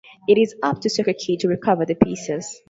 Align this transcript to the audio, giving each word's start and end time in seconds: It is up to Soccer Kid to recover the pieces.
It 0.27 0.39
is 0.39 0.55
up 0.63 0.81
to 0.81 0.89
Soccer 0.89 1.13
Kid 1.13 1.41
to 1.41 1.47
recover 1.47 1.85
the 1.85 1.93
pieces. 1.93 2.59